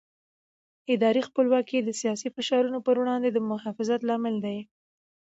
[0.93, 4.55] اداري خپلواکي د سیاسي فشارونو پر وړاندې د محافظت لامل ده